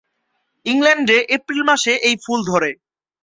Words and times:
ইংল্যান্ডে 0.65 1.17
এপ্রিল 1.35 1.61
মাসে 1.63 1.93
এই 2.07 2.15
ফুল 2.23 2.39
ধরে। 2.47 2.69